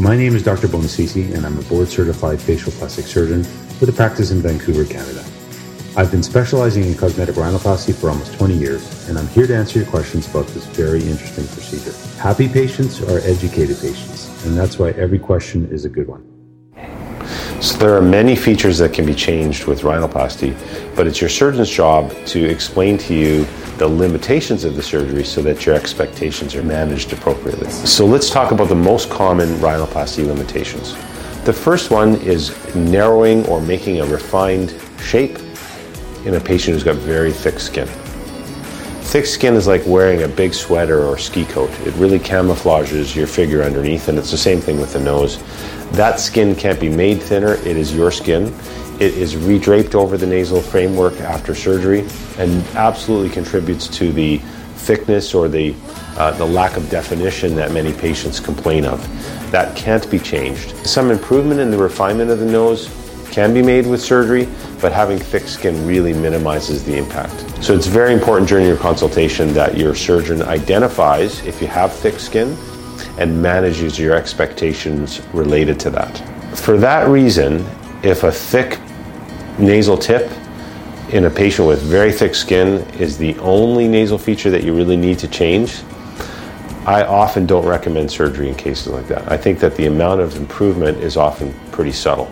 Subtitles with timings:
[0.00, 0.66] My name is Dr.
[0.66, 3.40] Buonassisi, and I'm a board certified facial plastic surgeon
[3.80, 5.22] with a practice in Vancouver, Canada.
[5.94, 9.80] I've been specializing in cosmetic rhinoplasty for almost 20 years, and I'm here to answer
[9.80, 11.92] your questions about this very interesting procedure.
[12.18, 16.24] Happy patients are educated patients, and that's why every question is a good one.
[17.60, 20.56] So there are many features that can be changed with rhinoplasty,
[21.00, 23.46] but it's your surgeon's job to explain to you
[23.78, 27.70] the limitations of the surgery so that your expectations are managed appropriately.
[27.70, 30.92] So let's talk about the most common rhinoplasty limitations.
[31.46, 35.38] The first one is narrowing or making a refined shape
[36.26, 37.86] in a patient who's got very thick skin.
[37.86, 41.70] Thick skin is like wearing a big sweater or ski coat.
[41.86, 45.38] It really camouflages your figure underneath, and it's the same thing with the nose.
[45.92, 48.54] That skin can't be made thinner, it is your skin.
[49.00, 54.36] It is redraped over the nasal framework after surgery and absolutely contributes to the
[54.76, 55.74] thickness or the,
[56.18, 59.00] uh, the lack of definition that many patients complain of.
[59.52, 60.76] That can't be changed.
[60.86, 62.94] Some improvement in the refinement of the nose
[63.30, 64.46] can be made with surgery,
[64.82, 67.64] but having thick skin really minimizes the impact.
[67.64, 72.18] So it's very important during your consultation that your surgeon identifies if you have thick
[72.18, 72.54] skin
[73.18, 76.18] and manages your expectations related to that.
[76.58, 77.64] For that reason,
[78.02, 78.78] if a thick
[79.58, 80.30] nasal tip
[81.12, 84.96] in a patient with very thick skin is the only nasal feature that you really
[84.96, 85.80] need to change,
[86.86, 89.30] I often don't recommend surgery in cases like that.
[89.30, 92.30] I think that the amount of improvement is often pretty subtle.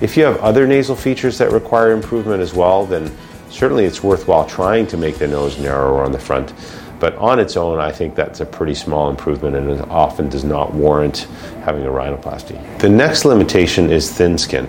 [0.00, 3.14] If you have other nasal features that require improvement as well, then
[3.50, 6.52] certainly it's worthwhile trying to make the nose narrower on the front.
[7.00, 10.44] But on its own, I think that's a pretty small improvement and it often does
[10.44, 11.28] not warrant
[11.62, 12.78] having a rhinoplasty.
[12.78, 14.68] The next limitation is thin skin.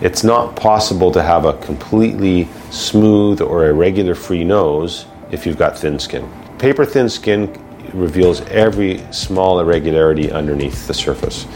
[0.00, 5.78] It's not possible to have a completely smooth or irregular free nose if you've got
[5.78, 6.28] thin skin.
[6.58, 7.52] Paper thin skin
[7.92, 11.46] reveals every small irregularity underneath the surface.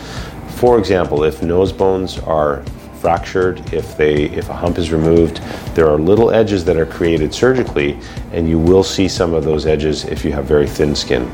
[0.56, 2.64] For example, if nose bones are
[3.02, 5.38] fractured, if they if a hump is removed,
[5.74, 7.98] there are little edges that are created surgically,
[8.30, 11.28] and you will see some of those edges if you have very thin skin.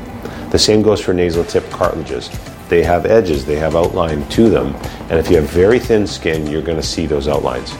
[0.49, 2.27] The same goes for nasal tip cartilages.
[2.69, 4.75] They have edges, they have outline to them,
[5.09, 7.71] and if you have very thin skin, you're going to see those outlines.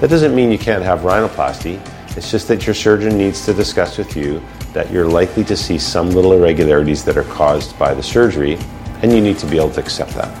[0.00, 1.80] That doesn't mean you can't have rhinoplasty.
[2.16, 4.42] It's just that your surgeon needs to discuss with you
[4.72, 8.58] that you're likely to see some little irregularities that are caused by the surgery,
[9.02, 10.32] and you need to be able to accept that.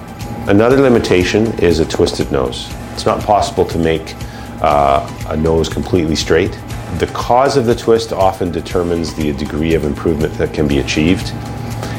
[0.48, 2.68] Another limitation is a twisted nose.
[2.96, 4.14] It's not possible to make
[4.62, 6.52] uh, a nose completely straight.
[6.96, 11.30] The cause of the twist often determines the degree of improvement that can be achieved.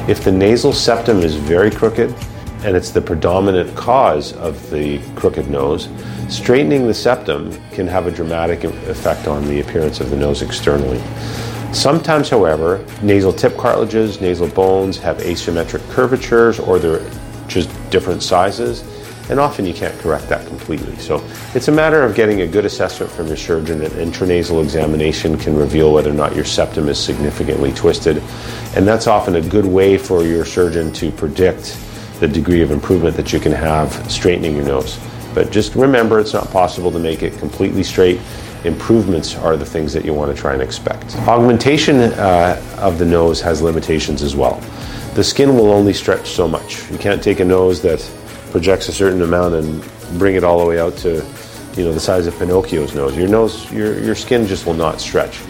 [0.10, 2.16] If the nasal septum is very crooked
[2.64, 5.88] and it's the predominant cause of the crooked nose,
[6.30, 11.00] straightening the septum can have a dramatic effect on the appearance of the nose externally.
[11.74, 17.08] Sometimes, however, nasal tip cartilages, nasal bones have asymmetric curvatures or they're
[17.48, 18.97] just different sizes
[19.30, 20.96] and often you can't correct that completely.
[20.98, 21.24] So
[21.54, 23.82] it's a matter of getting a good assessment from your surgeon.
[23.82, 28.18] An intranasal examination can reveal whether or not your septum is significantly twisted,
[28.76, 31.78] and that's often a good way for your surgeon to predict
[32.20, 35.00] the degree of improvement that you can have straightening your nose.
[35.34, 38.20] But just remember, it's not possible to make it completely straight.
[38.64, 41.16] Improvements are the things that you want to try and expect.
[41.28, 44.60] Augmentation uh, of the nose has limitations as well.
[45.14, 46.90] The skin will only stretch so much.
[46.92, 48.00] You can't take a nose that
[48.52, 49.84] projects a certain amount and
[50.18, 51.26] bring it all the way out to
[51.76, 53.16] you know the size of Pinocchio's nose.
[53.16, 55.42] Your nose, your, your skin just will not stretch.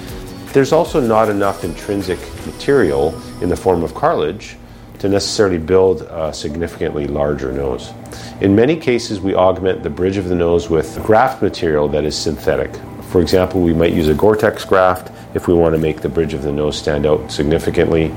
[0.54, 4.58] There's also not enough intrinsic material in the form of cartilage
[5.00, 7.94] to necessarily build a significantly larger nose.
[8.42, 12.18] In many cases, we augment the bridge of the nose with graft material that is
[12.18, 12.72] synthetic.
[13.04, 16.34] For example, we might use a Gore-Tex graft if we want to make the bridge
[16.34, 18.14] of the nose stand out significantly.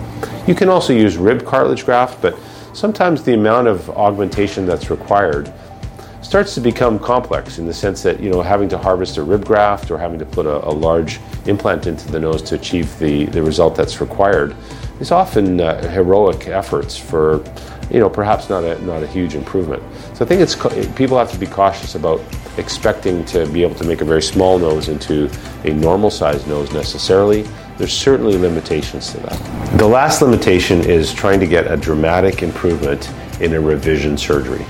[0.46, 2.38] You can also use rib cartilage graft, but
[2.72, 5.52] sometimes the amount of augmentation that's required
[6.22, 9.44] starts to become complex in the sense that you know having to harvest a rib
[9.44, 13.24] graft or having to put a, a large implant into the nose to achieve the,
[13.26, 14.54] the result that's required
[15.00, 17.42] is often uh, heroic efforts for
[17.90, 19.82] you know perhaps not a not a huge improvement.
[20.14, 20.54] So I think it's
[20.94, 22.20] people have to be cautious about
[22.58, 25.30] expecting to be able to make a very small nose into
[25.64, 27.46] a normal sized nose necessarily
[27.80, 29.59] there's certainly limitations to that.
[29.80, 33.10] The last limitation is trying to get a dramatic improvement
[33.40, 34.62] in a revision surgery.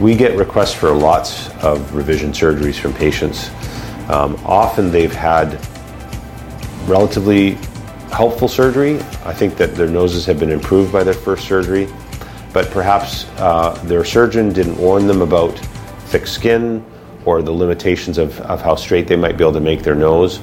[0.00, 3.50] We get requests for lots of revision surgeries from patients.
[4.10, 5.64] Um, often they've had
[6.88, 7.52] relatively
[8.10, 8.96] helpful surgery.
[9.24, 11.88] I think that their noses have been improved by their first surgery,
[12.52, 15.56] but perhaps uh, their surgeon didn't warn them about
[16.08, 16.84] thick skin
[17.24, 20.40] or the limitations of, of how straight they might be able to make their nose.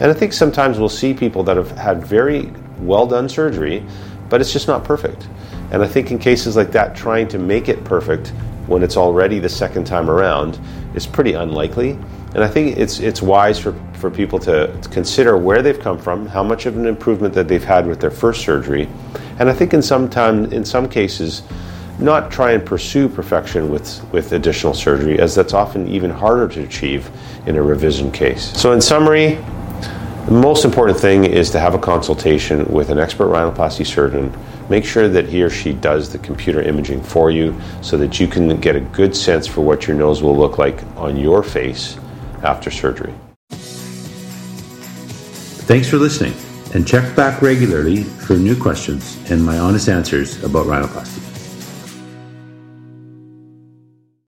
[0.00, 3.84] And I think sometimes we'll see people that have had very well done surgery,
[4.28, 5.28] but it's just not perfect.
[5.70, 8.28] And I think in cases like that, trying to make it perfect
[8.66, 10.58] when it's already the second time around
[10.94, 11.98] is pretty unlikely.
[12.34, 16.26] And I think it's it's wise for, for people to, consider where they've come from,
[16.26, 18.88] how much of an improvement that they've had with their first surgery,
[19.38, 21.42] and I think in some time in some cases
[21.98, 26.62] not try and pursue perfection with, with additional surgery, as that's often even harder to
[26.62, 27.08] achieve
[27.46, 28.50] in a revision case.
[28.60, 29.38] So, in summary,
[30.26, 34.34] the most important thing is to have a consultation with an expert rhinoplasty surgeon.
[34.70, 38.26] Make sure that he or she does the computer imaging for you so that you
[38.26, 41.98] can get a good sense for what your nose will look like on your face
[42.42, 43.12] after surgery.
[45.66, 46.34] Thanks for listening,
[46.74, 51.23] and check back regularly for new questions and my honest answers about rhinoplasty.